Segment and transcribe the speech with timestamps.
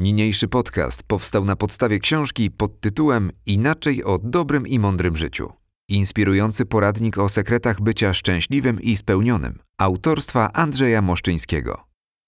[0.00, 5.52] Niniejszy podcast powstał na podstawie książki pod tytułem Inaczej o dobrym i mądrym życiu.
[5.88, 9.58] Inspirujący poradnik o sekretach bycia szczęśliwym i spełnionym.
[9.78, 11.84] Autorstwa Andrzeja Moszczyńskiego.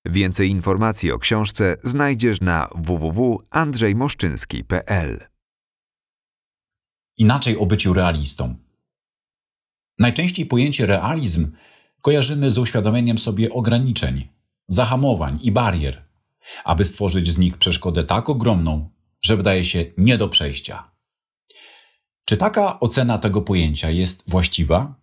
[0.06, 5.26] Więcej informacji o książce znajdziesz na www.andrzejmoszczyński.pl.
[7.16, 8.54] Inaczej o byciu realistą.
[9.98, 11.52] Najczęściej pojęcie realizm
[12.02, 14.28] kojarzymy z uświadomieniem sobie ograniczeń,
[14.68, 16.11] zahamowań i barier,
[16.64, 18.90] aby stworzyć z nich przeszkodę tak ogromną,
[19.22, 20.90] że wydaje się nie do przejścia.
[22.24, 24.94] Czy taka ocena tego pojęcia jest właściwa?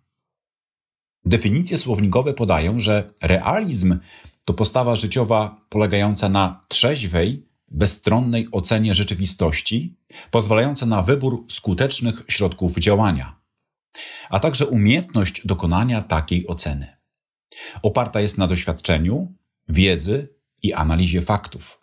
[1.25, 3.99] Definicje słownikowe podają, że realizm
[4.45, 9.97] to postawa życiowa polegająca na trzeźwej, bezstronnej ocenie rzeczywistości,
[10.31, 13.39] pozwalająca na wybór skutecznych środków działania,
[14.29, 16.97] a także umiejętność dokonania takiej oceny.
[17.81, 19.33] Oparta jest na doświadczeniu,
[19.69, 21.81] wiedzy i analizie faktów.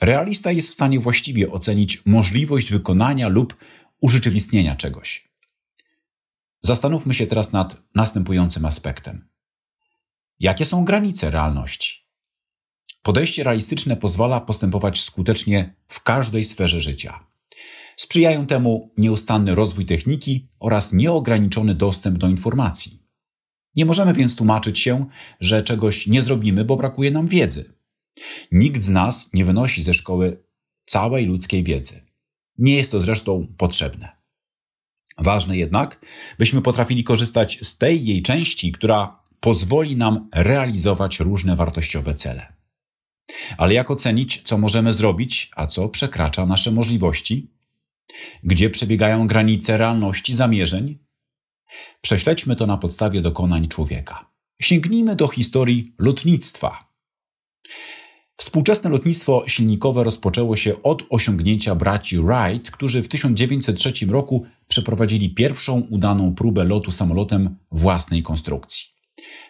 [0.00, 3.56] Realista jest w stanie właściwie ocenić możliwość wykonania lub
[4.00, 5.28] urzeczywistnienia czegoś.
[6.62, 9.28] Zastanówmy się teraz nad następującym aspektem.
[10.40, 12.00] Jakie są granice realności?
[13.02, 17.26] Podejście realistyczne pozwala postępować skutecznie w każdej sferze życia.
[17.96, 23.02] Sprzyjają temu nieustanny rozwój techniki oraz nieograniczony dostęp do informacji.
[23.76, 25.06] Nie możemy więc tłumaczyć się,
[25.40, 27.79] że czegoś nie zrobimy, bo brakuje nam wiedzy.
[28.52, 30.42] Nikt z nas nie wynosi ze szkoły
[30.86, 32.06] całej ludzkiej wiedzy.
[32.58, 34.20] Nie jest to zresztą potrzebne.
[35.18, 36.06] Ważne jednak,
[36.38, 42.52] byśmy potrafili korzystać z tej jej części, która pozwoli nam realizować różne wartościowe cele.
[43.58, 47.50] Ale jak ocenić, co możemy zrobić, a co przekracza nasze możliwości?
[48.44, 50.98] Gdzie przebiegają granice realności zamierzeń?
[52.00, 54.30] Prześledźmy to na podstawie dokonań człowieka.
[54.62, 56.92] Sięgnijmy do historii lotnictwa.
[58.40, 65.82] Współczesne lotnictwo silnikowe rozpoczęło się od osiągnięcia braci Wright, którzy w 1903 roku przeprowadzili pierwszą
[65.90, 68.84] udaną próbę lotu samolotem własnej konstrukcji.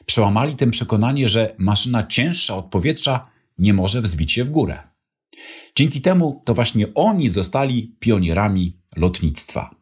[0.07, 4.83] Przełamali tym przekonanie, że maszyna cięższa od powietrza nie może wzbić się w górę.
[5.77, 9.80] Dzięki temu to właśnie oni zostali pionierami lotnictwa.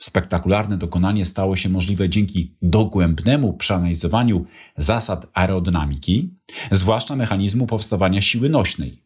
[0.00, 4.44] Spektakularne dokonanie stało się możliwe dzięki dogłębnemu przeanalizowaniu
[4.76, 6.34] zasad aerodynamiki,
[6.70, 9.02] zwłaszcza mechanizmu powstawania siły nośnej.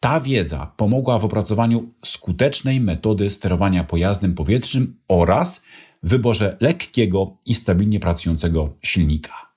[0.00, 5.64] Ta wiedza pomogła w opracowaniu skutecznej metody sterowania pojazdem powietrznym oraz
[6.02, 9.49] wyborze lekkiego i stabilnie pracującego silnika.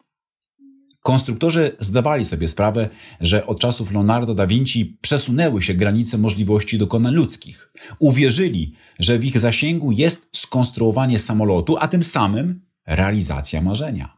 [1.03, 2.89] Konstruktorzy zdawali sobie sprawę,
[3.21, 7.73] że od czasów Leonardo da Vinci przesunęły się granice możliwości dokonań ludzkich.
[7.99, 14.17] Uwierzyli, że w ich zasięgu jest skonstruowanie samolotu, a tym samym realizacja marzenia.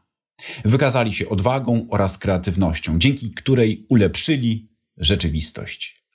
[0.64, 6.06] Wykazali się odwagą oraz kreatywnością, dzięki której ulepszyli rzeczywistość.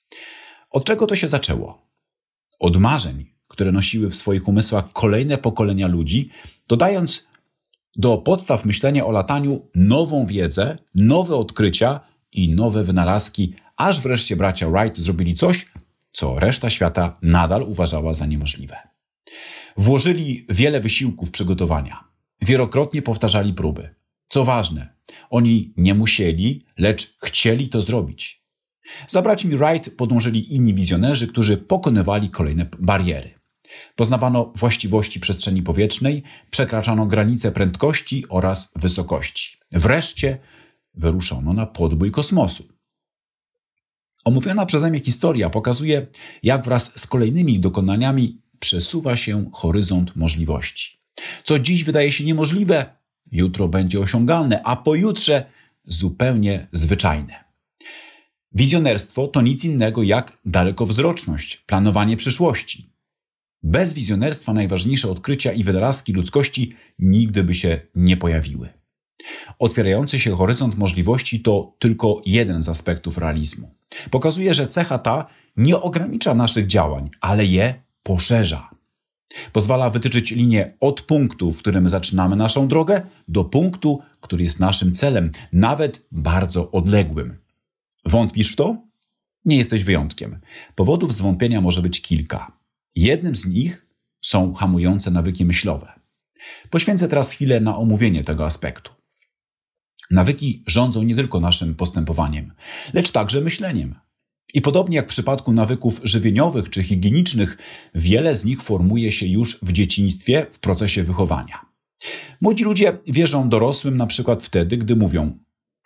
[0.70, 1.88] Od czego to się zaczęło?
[2.60, 6.30] Od marzeń, które nosiły w swoich umysłach kolejne pokolenia ludzi,
[6.68, 7.31] dodając
[7.96, 12.00] do podstaw myślenia o lataniu nową wiedzę, nowe odkrycia
[12.32, 15.66] i nowe wynalazki, aż wreszcie bracia Wright zrobili coś,
[16.12, 18.76] co reszta świata nadal uważała za niemożliwe.
[19.78, 22.04] Włożyli wiele wysiłków przygotowania.
[22.42, 23.96] Wielokrotnie powtarzali próby.
[24.28, 24.94] Co ważne,
[25.30, 28.42] oni nie musieli, lecz chcieli to zrobić.
[29.08, 33.41] Za braćmi Wright podążyli inni wizjonerzy, którzy pokonywali kolejne bariery.
[33.96, 39.58] Poznawano właściwości przestrzeni powietrznej, przekraczano granice prędkości oraz wysokości.
[39.72, 40.38] Wreszcie
[40.94, 42.68] wyruszono na podbój kosmosu.
[44.26, 46.08] Omówiona przeze mnie historia pokazuje,
[46.44, 51.02] jak wraz z kolejnymi dokonaniami przesuwa się horyzont możliwości.
[51.44, 52.96] Co dziś wydaje się niemożliwe,
[53.32, 55.46] jutro będzie osiągalne, a pojutrze
[55.86, 57.44] zupełnie zwyczajne.
[58.52, 62.91] Wizjonerstwo to nic innego jak dalekowzroczność, planowanie przyszłości.
[63.64, 68.70] Bez wizjonerstwa najważniejsze odkrycia i wynalazki ludzkości nigdy by się nie pojawiły.
[69.60, 73.76] Otwierający się horyzont możliwości to tylko jeden z aspektów realizmu.
[74.12, 75.26] Pokazuje, że cecha ta
[75.58, 78.70] nie ogranicza naszych działań, ale je poszerza.
[79.52, 84.92] Pozwala wytyczyć linię od punktu, w którym zaczynamy naszą drogę, do punktu, który jest naszym
[84.94, 87.38] celem, nawet bardzo odległym.
[88.06, 88.78] Wątpisz w to?
[89.46, 90.40] Nie jesteś wyjątkiem.
[90.76, 92.61] Powodów zwątpienia może być kilka.
[92.96, 93.88] Jednym z nich
[94.22, 96.00] są hamujące nawyki myślowe.
[96.70, 98.92] Poświęcę teraz chwilę na omówienie tego aspektu.
[100.12, 102.54] Nawyki rządzą nie tylko naszym postępowaniem,
[102.94, 103.96] lecz także myśleniem.
[104.54, 107.58] I podobnie jak w przypadku nawyków żywieniowych czy higienicznych,
[107.96, 111.66] wiele z nich formuje się już w dzieciństwie w procesie wychowania.
[112.42, 115.40] Młodzi ludzie wierzą dorosłym na przykład wtedy, gdy mówią: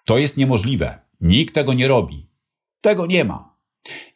[0.05, 2.29] To jest niemożliwe, nikt tego nie robi,
[2.81, 3.54] tego nie ma,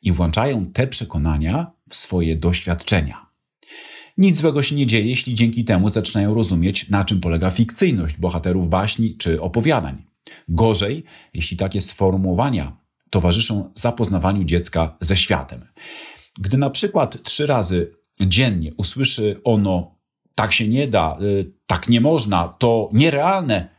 [0.02, 3.30] i włączają te przekonania w swoje doświadczenia.
[4.18, 8.70] Nic złego się nie dzieje, jeśli dzięki temu zaczynają rozumieć, na czym polega fikcyjność bohaterów
[8.70, 10.04] baśni czy opowiadań.
[10.48, 12.78] Gorzej, jeśli takie sformułowania
[13.10, 15.68] towarzyszą zapoznawaniu dziecka ze światem.
[16.40, 17.92] Gdy na przykład trzy razy
[18.22, 20.00] dziennie usłyszy ono
[20.36, 23.70] tak się nie da, y, tak nie można, to nierealne,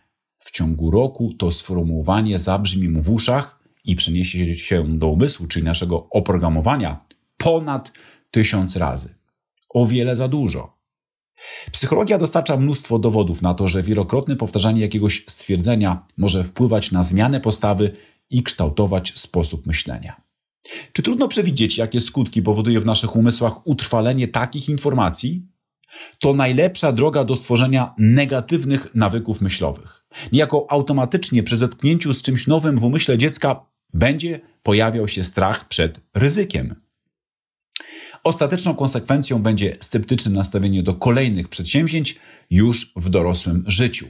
[0.40, 5.64] w ciągu roku to sformułowanie zabrzmi mu w uszach i przeniesie się do umysłu, czyli
[5.64, 7.04] naszego oprogramowania,
[7.36, 7.92] ponad
[8.30, 9.14] tysiąc razy.
[9.68, 10.80] O wiele za dużo.
[11.72, 17.40] Psychologia dostarcza mnóstwo dowodów na to, że wielokrotne powtarzanie jakiegoś stwierdzenia może wpływać na zmianę
[17.40, 17.96] postawy
[18.30, 20.22] i kształtować sposób myślenia.
[20.92, 25.46] Czy trudno przewidzieć, jakie skutki powoduje w naszych umysłach utrwalenie takich informacji?
[26.18, 29.99] To najlepsza droga do stworzenia negatywnych nawyków myślowych.
[30.32, 36.00] Niejako automatycznie przy zetknięciu z czymś nowym w umyśle dziecka będzie pojawiał się strach przed
[36.14, 36.74] ryzykiem.
[38.24, 42.18] Ostateczną konsekwencją będzie sceptyczne nastawienie do kolejnych przedsięwzięć
[42.50, 44.06] już w dorosłym życiu.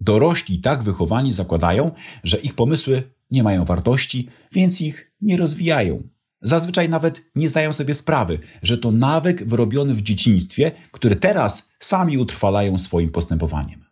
[0.00, 1.90] Dorośli tak wychowani zakładają,
[2.24, 6.08] że ich pomysły nie mają wartości, więc ich nie rozwijają.
[6.42, 12.18] Zazwyczaj nawet nie zdają sobie sprawy, że to nawyk wyrobiony w dzieciństwie, który teraz sami
[12.18, 13.87] utrwalają swoim postępowaniem.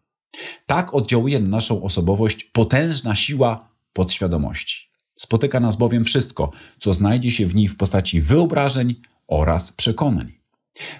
[0.67, 4.91] Tak oddziałuje na naszą osobowość potężna siła podświadomości.
[5.15, 8.95] Spotyka nas bowiem wszystko, co znajdzie się w niej w postaci wyobrażeń
[9.29, 10.33] oraz przekonań.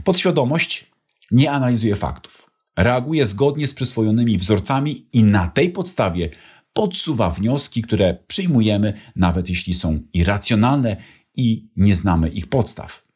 [0.05, 0.91] Podświadomość
[1.31, 2.51] nie analizuje faktów.
[2.77, 6.31] Reaguje zgodnie z przyswojonymi wzorcami i na tej podstawie
[6.73, 10.97] podsuwa wnioski, które przyjmujemy, nawet jeśli są irracjonalne
[11.37, 13.07] i nie znamy ich podstaw.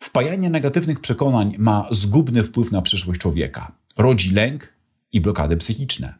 [0.00, 3.72] Wpajanie negatywnych przekonań ma zgubny wpływ na przyszłość człowieka.
[3.96, 4.74] Rodzi lęk
[5.12, 6.14] i blokady psychiczne.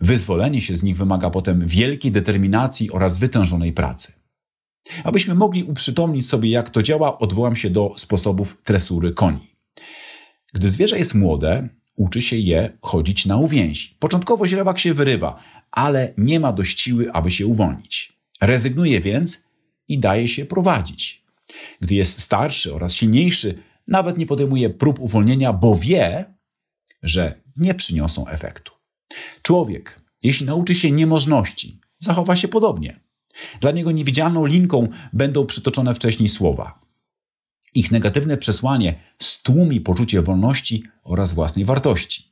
[0.00, 4.12] Wyzwolenie się z nich wymaga potem wielkiej determinacji oraz wytężonej pracy.
[5.04, 9.56] Abyśmy mogli uprzytomnić sobie, jak to działa, odwołam się do sposobów tresury koni.
[10.54, 13.96] Gdy zwierzę jest młode, uczy się je chodzić na uwięzi.
[13.98, 18.12] Początkowo źrebak się wyrywa, ale nie ma dość siły, aby się uwolnić.
[18.40, 19.44] Rezygnuje więc
[19.88, 21.24] i daje się prowadzić.
[21.80, 26.24] Gdy jest starszy oraz silniejszy, nawet nie podejmuje prób uwolnienia, bo wie,
[27.02, 28.72] że nie przyniosą efektu.
[29.42, 33.00] Człowiek, jeśli nauczy się niemożności, zachowa się podobnie.
[33.60, 36.80] Dla niego niewidzialną linką będą przytoczone wcześniej słowa.
[37.74, 42.30] Ich negatywne przesłanie stłumi poczucie wolności oraz własnej wartości.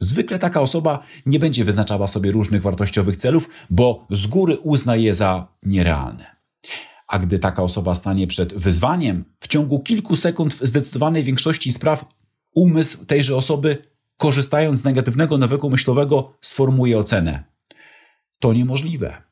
[0.00, 5.14] Zwykle taka osoba nie będzie wyznaczała sobie różnych wartościowych celów, bo z góry uzna je
[5.14, 6.36] za nierealne.
[7.08, 12.04] A gdy taka osoba stanie przed wyzwaniem, w ciągu kilku sekund w zdecydowanej większości spraw
[12.54, 13.82] umysł tejże osoby,
[14.18, 17.44] korzystając z negatywnego nawyku myślowego, sformułuje ocenę.
[18.38, 19.22] To niemożliwe.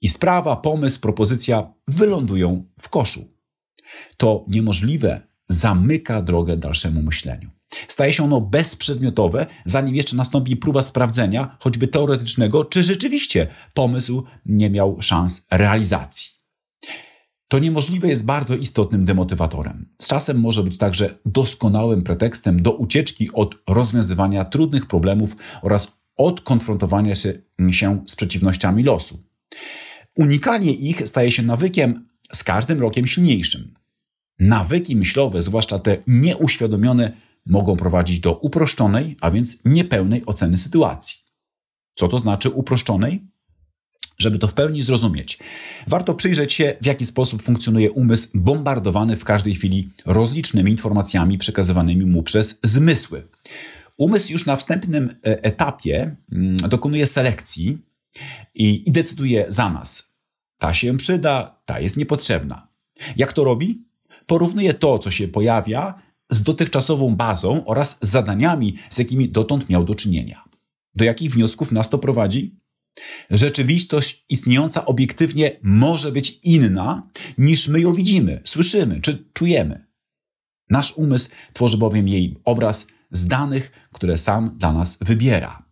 [0.00, 3.24] I sprawa, pomysł, propozycja wylądują w koszu.
[4.16, 7.50] To niemożliwe zamyka drogę dalszemu myśleniu.
[7.88, 14.70] Staje się ono bezprzedmiotowe, zanim jeszcze nastąpi próba sprawdzenia, choćby teoretycznego, czy rzeczywiście pomysł nie
[14.70, 16.35] miał szans realizacji.
[17.48, 19.88] To niemożliwe jest bardzo istotnym demotywatorem.
[20.02, 26.40] Z czasem może być także doskonałym pretekstem do ucieczki od rozwiązywania trudnych problemów oraz od
[26.40, 27.32] konfrontowania się,
[27.70, 29.22] się z przeciwnościami losu.
[30.16, 33.74] Unikanie ich staje się nawykiem z każdym rokiem silniejszym.
[34.38, 37.12] Nawyki myślowe, zwłaszcza te nieuświadomione,
[37.46, 41.16] mogą prowadzić do uproszczonej, a więc niepełnej oceny sytuacji.
[41.94, 43.28] Co to znaczy uproszczonej?
[44.18, 45.38] Żeby to w pełni zrozumieć,
[45.86, 52.06] warto przyjrzeć się, w jaki sposób funkcjonuje umysł bombardowany w każdej chwili rozlicznymi informacjami przekazywanymi
[52.06, 53.28] mu przez zmysły.
[53.96, 57.78] Umysł już na wstępnym e, etapie mm, dokonuje selekcji
[58.54, 60.12] i, i decyduje za nas.
[60.58, 62.68] Ta się przyda, ta jest niepotrzebna.
[63.16, 63.84] Jak to robi?
[64.26, 65.94] Porównuje to, co się pojawia,
[66.30, 70.44] z dotychczasową bazą oraz zadaniami, z jakimi dotąd miał do czynienia.
[70.94, 72.56] Do jakich wniosków nas to prowadzi?
[73.30, 79.86] Rzeczywistość istniejąca obiektywnie może być inna niż my ją widzimy, słyszymy czy czujemy.
[80.70, 85.66] Nasz umysł tworzy bowiem jej obraz z danych, które sam dla nas wybiera.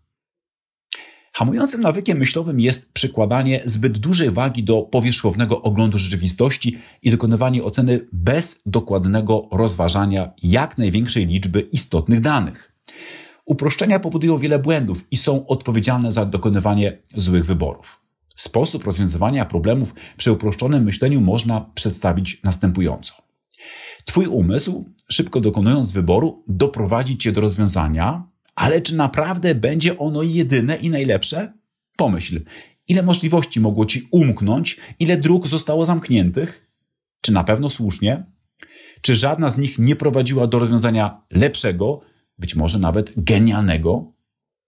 [1.37, 8.07] Hamującym nawykiem myślowym jest przykładanie zbyt dużej wagi do powierzchownego oglądu rzeczywistości i dokonywanie oceny
[8.13, 12.73] bez dokładnego rozważania jak największej liczby istotnych danych.
[13.45, 18.01] Uproszczenia powodują wiele błędów i są odpowiedzialne za dokonywanie złych wyborów.
[18.37, 23.15] Sposób rozwiązywania problemów przy uproszczonym myśleniu można przedstawić następująco.
[24.05, 30.77] Twój umysł, szybko dokonując wyboru, doprowadzi cię do rozwiązania, ale czy naprawdę będzie ono jedyne
[30.77, 31.53] i najlepsze?
[31.97, 32.41] Pomyśl,
[32.89, 36.71] ile możliwości mogło ci umknąć, ile dróg zostało zamkniętych?
[37.21, 38.25] Czy na pewno słusznie?
[39.01, 42.01] Czy żadna z nich nie prowadziła do rozwiązania lepszego,
[42.39, 44.13] być może nawet genialnego?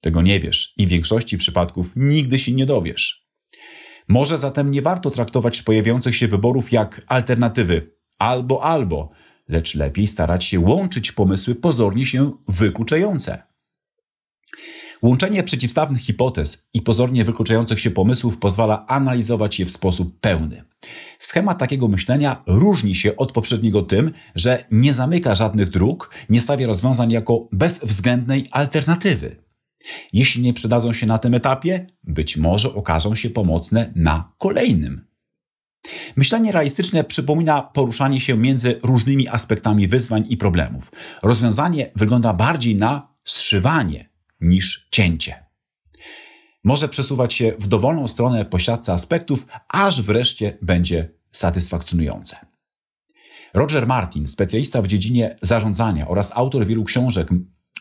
[0.01, 3.27] Tego nie wiesz i w większości przypadków nigdy się nie dowiesz.
[4.09, 9.11] Może zatem nie warto traktować pojawiających się wyborów jak alternatywy albo albo,
[9.49, 13.43] lecz lepiej starać się łączyć pomysły pozornie się wykluczające.
[15.07, 20.65] Łączenie przeciwstawnych hipotez i pozornie wykluczających się pomysłów pozwala analizować je w sposób pełny.
[21.19, 26.67] Schemat takiego myślenia różni się od poprzedniego tym, że nie zamyka żadnych dróg, nie stawia
[26.67, 29.37] rozwiązań jako bezwzględnej alternatywy.
[30.13, 35.07] Jeśli nie przydadzą się na tym etapie, być może okażą się pomocne na kolejnym.
[36.17, 40.93] Myślenie realistyczne przypomina poruszanie się między różnymi aspektami wyzwań i problemów.
[41.23, 45.47] Rozwiązanie wygląda bardziej na zszywanie niż cięcie.
[46.65, 48.59] Może przesuwać się w dowolną stronę po
[48.93, 52.37] aspektów, aż wreszcie będzie satysfakcjonujące.
[53.55, 57.29] Roger Martin, specjalista w dziedzinie zarządzania oraz autor wielu książek,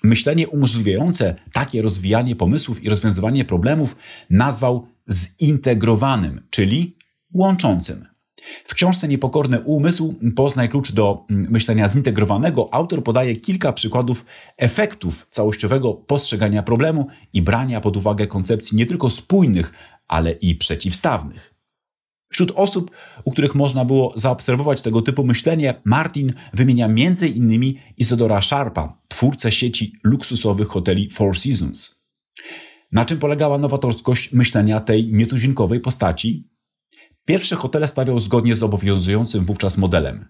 [0.04, 3.96] myślenie umożliwiające takie rozwijanie pomysłów i rozwiązywanie problemów
[4.30, 6.98] nazwał zintegrowanym, czyli
[7.34, 8.15] łączącym.
[8.66, 12.74] W książce Niepokorny Umysł poznaj klucz do mm, myślenia zintegrowanego.
[12.74, 14.26] Autor podaje kilka przykładów
[14.58, 19.74] efektów całościowego postrzegania problemu i brania pod uwagę koncepcji nie tylko spójnych,
[20.08, 21.56] ale i przeciwstawnych.
[22.30, 22.92] Wśród osób,
[23.24, 27.74] u których można było zaobserwować tego typu myślenie, Martin wymienia m.in.
[27.98, 32.02] Isadora Sharpa, twórcę sieci luksusowych hoteli Four Seasons.
[32.92, 36.50] Na czym polegała nowatorskość myślenia tej nietuzinkowej postaci?
[37.26, 40.26] Pierwsze hotele stawiał zgodnie z obowiązującym wówczas modelem.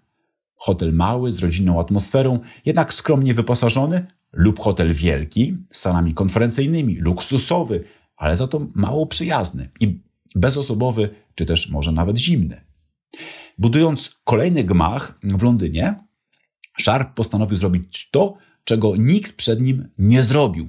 [0.56, 7.84] Hotel mały, z rodzinną atmosferą, jednak skromnie wyposażony, lub hotel wielki, z salami konferencyjnymi, luksusowy,
[8.18, 10.00] ale za to mało przyjazny i
[10.36, 12.66] bezosobowy, czy też może nawet zimny.
[13.58, 15.96] Budując kolejny gmach w Londynie,
[16.82, 20.68] Sharp postanowił zrobić to, czego nikt przed nim nie zrobił.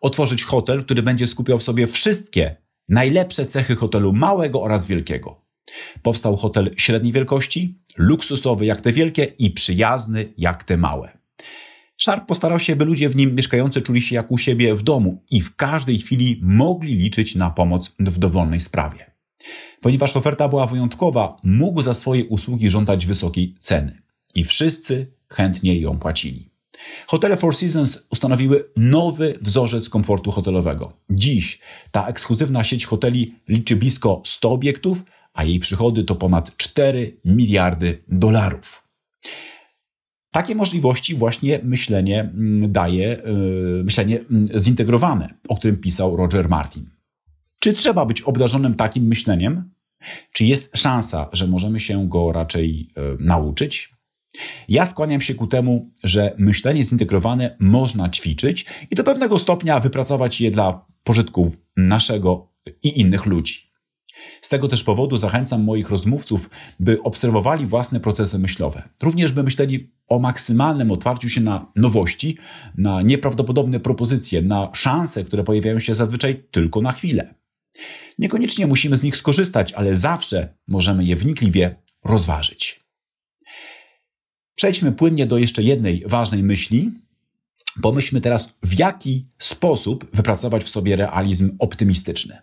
[0.00, 2.56] Otworzyć hotel, który będzie skupiał w sobie wszystkie
[2.88, 5.39] najlepsze cechy hotelu małego oraz wielkiego.
[6.02, 11.18] Powstał hotel średniej wielkości, luksusowy jak te wielkie i przyjazny jak te małe.
[12.00, 15.24] Sharp postarał się, by ludzie w nim mieszkający czuli się jak u siebie w domu
[15.30, 19.10] i w każdej chwili mogli liczyć na pomoc w dowolnej sprawie.
[19.80, 24.02] Ponieważ oferta była wyjątkowa, mógł za swoje usługi żądać wysokiej ceny.
[24.34, 26.50] I wszyscy chętnie ją płacili.
[27.06, 30.92] Hotele Four Seasons ustanowiły nowy wzorzec komfortu hotelowego.
[31.10, 31.60] Dziś
[31.90, 38.02] ta ekskluzywna sieć hoteli liczy blisko 100 obiektów, a jej przychody to ponad 4 miliardy
[38.08, 38.88] dolarów.
[40.32, 46.90] Takie możliwości właśnie myślenie mm, daje, yy, myślenie mm, zintegrowane, o którym pisał Roger Martin.
[47.58, 49.70] Czy trzeba być obdarzonym takim myśleniem?
[50.32, 53.94] Czy jest szansa, że możemy się go raczej yy, nauczyć?
[54.68, 60.40] Ja skłaniam się ku temu, że myślenie zintegrowane można ćwiczyć i do pewnego stopnia wypracować
[60.40, 63.69] je dla pożytku naszego i innych ludzi.
[64.40, 68.88] Z tego też powodu zachęcam moich rozmówców, by obserwowali własne procesy myślowe.
[69.02, 72.38] Również by myśleli o maksymalnym otwarciu się na nowości,
[72.78, 77.34] na nieprawdopodobne propozycje, na szanse, które pojawiają się zazwyczaj tylko na chwilę.
[78.18, 82.80] Niekoniecznie musimy z nich skorzystać, ale zawsze możemy je wnikliwie rozważyć.
[84.54, 86.90] Przejdźmy płynnie do jeszcze jednej ważnej myśli.
[87.82, 92.38] Pomyślmy teraz, w jaki sposób wypracować w sobie realizm optymistyczny.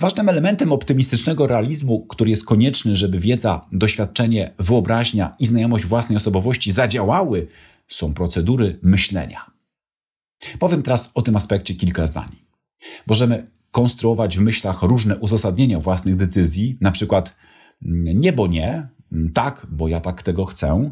[0.00, 6.72] Ważnym elementem optymistycznego realizmu, który jest konieczny, żeby wiedza, doświadczenie, wyobraźnia i znajomość własnej osobowości
[6.72, 7.46] zadziałały,
[7.88, 9.50] są procedury myślenia.
[10.58, 12.28] Powiem teraz o tym aspekcie kilka zdań.
[13.06, 17.36] Możemy konstruować w myślach różne uzasadnienia własnych decyzji, na przykład
[17.84, 20.90] mm, nie, bo nie, mm, tak, bo ja tak tego chcę.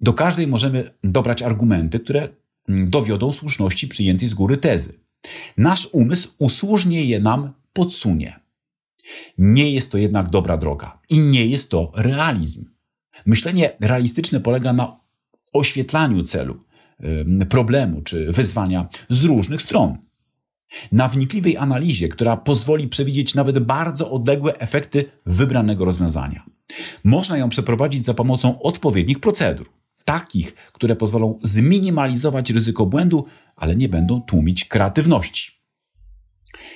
[0.00, 2.28] Do każdej możemy dobrać argumenty, które
[2.68, 5.00] mm, dowiodą słuszności przyjętej z góry tezy.
[5.56, 8.40] Nasz umysł usłużnie je nam podsunie.
[9.38, 12.64] Nie jest to jednak dobra droga i nie jest to realizm.
[13.26, 15.00] Myślenie realistyczne polega na
[15.52, 16.64] oświetlaniu celu,
[17.48, 19.98] problemu czy wyzwania z różnych stron.
[20.92, 26.44] Na wnikliwej analizie, która pozwoli przewidzieć nawet bardzo odległe efekty wybranego rozwiązania.
[27.04, 29.70] Można ją przeprowadzić za pomocą odpowiednich procedur,
[30.04, 33.24] takich, które pozwolą zminimalizować ryzyko błędu,
[33.56, 35.52] ale nie będą tłumić kreatywności.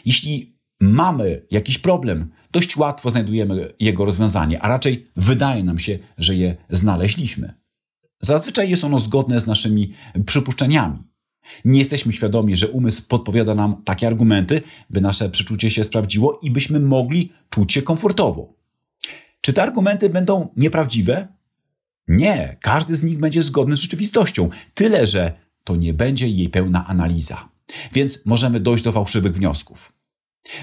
[0.04, 6.37] Jeśli mamy jakiś problem, dość łatwo znajdujemy jego rozwiązanie, a raczej wydaje nam się, że
[6.37, 7.54] je znaleźliśmy.
[8.20, 9.94] Zazwyczaj jest ono zgodne z naszymi
[10.26, 10.99] przypuszczeniami.
[11.64, 16.50] Nie jesteśmy świadomi, że umysł podpowiada nam takie argumenty, by nasze przeczucie się sprawdziło i
[16.50, 18.54] byśmy mogli czuć się komfortowo.
[19.40, 21.28] Czy te argumenty będą nieprawdziwe?
[22.08, 25.32] Nie, każdy z nich będzie zgodny z rzeczywistością, tyle że
[25.64, 27.49] to nie będzie jej pełna analiza.
[27.92, 30.00] Więc możemy dojść do fałszywych wniosków.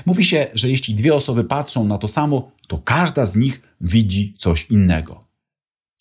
[0.06, 4.36] Mówi się, że jeśli dwie osoby patrzą na to samo, to każda z nich widzi
[4.38, 5.28] coś innego.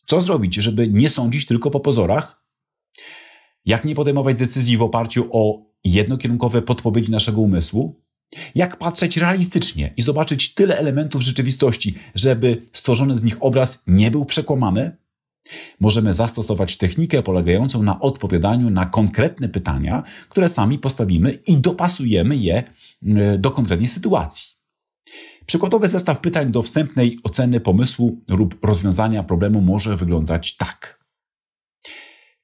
[0.07, 2.43] Co zrobić, żeby nie sądzić tylko po pozorach?
[3.65, 8.01] Jak nie podejmować decyzji w oparciu o jednokierunkowe podpowiedzi naszego umysłu?
[8.55, 14.25] Jak patrzeć realistycznie i zobaczyć tyle elementów rzeczywistości, żeby stworzony z nich obraz nie był
[14.25, 14.97] przekłamany?
[15.81, 22.65] Możemy zastosować technikę polegającą na odpowiadaniu na konkretne pytania, które sami postawimy i dopasujemy je
[23.39, 24.57] do konkretnej sytuacji.
[25.47, 31.05] Przykładowy zestaw pytań do wstępnej oceny pomysłu lub rozwiązania problemu może wyglądać tak.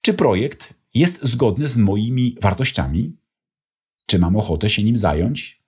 [0.03, 3.17] Czy projekt jest zgodny z moimi wartościami?
[4.07, 5.63] Czy mam ochotę się nim zająć?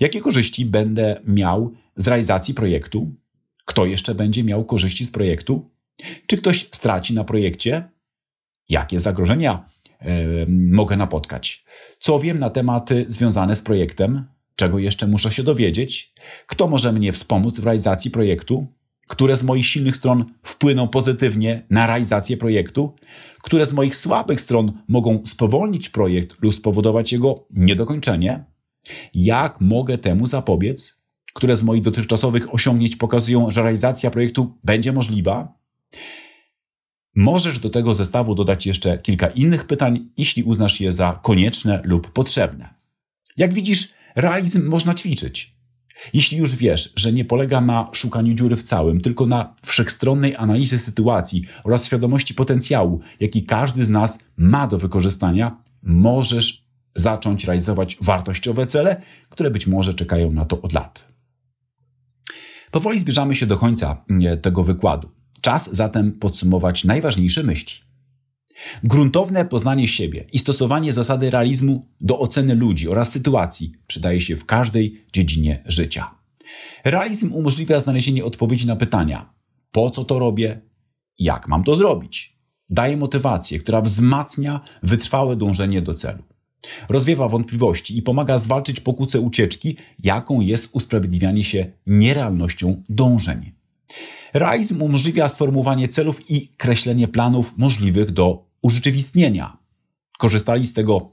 [0.00, 3.14] Jakie korzyści będę miał z realizacji projektu?
[3.64, 5.70] Kto jeszcze będzie miał korzyści z projektu?
[6.26, 7.90] Czy ktoś straci na projekcie?
[8.68, 9.68] Jakie zagrożenia
[10.48, 11.64] mogę napotkać?
[11.98, 14.24] Co wiem na tematy związane z projektem?
[14.56, 16.14] Czego jeszcze muszę się dowiedzieć?
[16.46, 18.66] Kto może mnie wspomóc w realizacji projektu?
[19.08, 22.94] Które z moich silnych stron wpłyną pozytywnie na realizację projektu?
[23.42, 28.44] Które z moich słabych stron mogą spowolnić projekt lub spowodować jego niedokończenie?
[29.14, 31.00] Jak mogę temu zapobiec?
[31.34, 35.58] Które z moich dotychczasowych osiągnięć pokazują, że realizacja projektu będzie możliwa?
[37.16, 42.10] Możesz do tego zestawu dodać jeszcze kilka innych pytań, jeśli uznasz je za konieczne lub
[42.12, 42.74] potrzebne.
[43.36, 45.56] Jak widzisz, realizm można ćwiczyć.
[46.12, 50.78] Jeśli już wiesz, że nie polega na szukaniu dziury w całym, tylko na wszechstronnej analizie
[50.78, 58.66] sytuacji oraz świadomości potencjału, jaki każdy z nas ma do wykorzystania, możesz zacząć realizować wartościowe
[58.66, 61.08] cele, które być może czekają na to od lat.
[62.70, 64.04] Powoli zbliżamy się do końca
[64.42, 65.15] tego wykładu.
[65.40, 67.86] Czas zatem podsumować najważniejsze myśli.
[68.84, 74.44] Gruntowne poznanie siebie i stosowanie zasady realizmu do oceny ludzi oraz sytuacji przydaje się w
[74.44, 76.14] każdej dziedzinie życia.
[76.84, 79.34] Realizm umożliwia znalezienie odpowiedzi na pytania:
[79.72, 80.60] po co to robię?
[81.18, 82.36] Jak mam to zrobić?
[82.70, 86.22] Daje motywację, która wzmacnia wytrwałe dążenie do celu.
[86.88, 93.55] Rozwiewa wątpliwości i pomaga zwalczyć pokusę ucieczki, jaką jest usprawiedliwianie się nierealnością dążeń.
[94.38, 99.56] Realizm umożliwia sformułowanie celów i kreślenie planów możliwych do urzeczywistnienia.
[100.18, 101.12] Korzystali z tego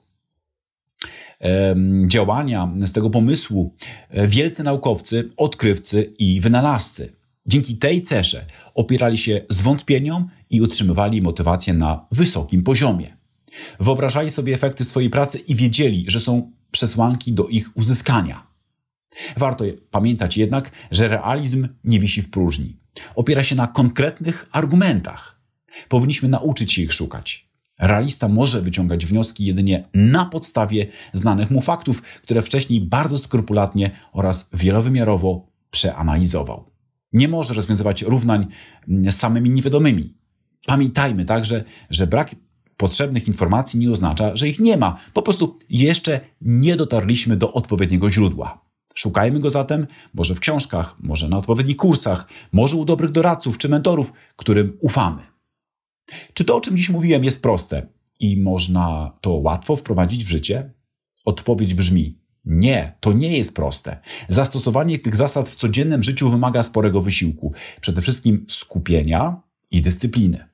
[2.08, 3.76] działania, z tego pomysłu
[4.10, 7.16] e, wielcy naukowcy, odkrywcy i wynalazcy.
[7.46, 13.18] Dzięki tej cesze opierali się zwątpieniom i utrzymywali motywację na wysokim poziomie.
[13.80, 18.48] Wyobrażali sobie efekty swojej pracy i wiedzieli, że są przesłanki do ich uzyskania.
[19.38, 22.83] Warto pamiętać jednak, że realizm nie wisi w próżni.
[23.16, 25.40] Opiera się na konkretnych argumentach.
[25.90, 27.54] Powinniśmy nauczyć się ich szukać.
[27.80, 34.50] Realista może wyciągać wnioski jedynie na podstawie znanych mu faktów, które wcześniej bardzo skrupulatnie oraz
[34.54, 36.72] wielowymiarowo przeanalizował.
[37.14, 38.48] Nie może rozwiązywać równań
[38.88, 40.18] z samymi niewiadomymi.
[40.66, 42.36] Pamiętajmy także, że brak
[42.78, 44.98] potrzebnych informacji nie oznacza, że ich nie ma.
[45.14, 48.66] Po prostu jeszcze nie dotarliśmy do odpowiedniego źródła.
[48.94, 53.70] Szukajmy go zatem może w książkach, może na odpowiednich kursach, może u dobrych doradców czy
[53.70, 55.22] mentorów, którym ufamy.
[56.34, 57.88] Czy to, o czym dziś mówiłem, jest proste
[58.20, 60.74] i można to łatwo wprowadzić w życie?
[61.26, 64.00] Odpowiedź brzmi: nie, to nie jest proste.
[64.30, 70.48] Zastosowanie tych zasad w codziennym życiu wymaga sporego wysiłku, przede wszystkim skupienia i dyscypliny.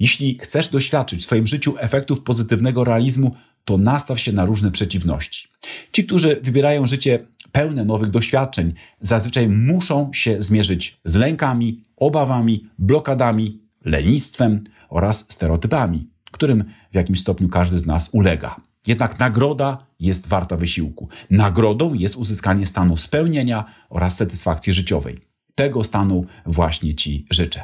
[0.00, 5.48] Jeśli chcesz doświadczyć w swoim życiu efektów pozytywnego realizmu, to nastaw się na różne przeciwności.
[5.92, 13.60] Ci, którzy wybierają życie pełne nowych doświadczeń, zazwyczaj muszą się zmierzyć z lękami, obawami, blokadami,
[13.84, 18.56] lenistwem oraz stereotypami, którym w jakimś stopniu każdy z nas ulega.
[18.86, 21.08] Jednak nagroda jest warta wysiłku.
[21.30, 25.18] Nagrodą jest uzyskanie stanu spełnienia oraz satysfakcji życiowej.
[25.54, 27.62] Tego stanu właśnie Ci życzę.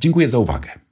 [0.00, 0.85] Dziękuję za uwagę.